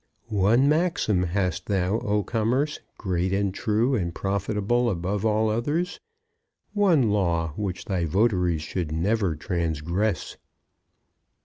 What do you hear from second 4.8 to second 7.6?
above all others; one law